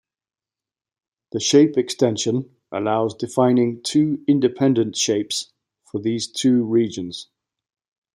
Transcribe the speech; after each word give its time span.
The 1.31 1.39
shape 1.39 1.77
extension 1.77 2.55
allows 2.71 3.13
defining 3.13 3.83
two 3.83 4.23
independent 4.27 4.95
shapes 4.95 5.53
for 5.85 5.99
these 6.01 6.25
two 6.27 6.63
regions. 6.63 7.27